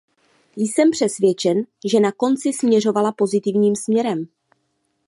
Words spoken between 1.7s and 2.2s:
že na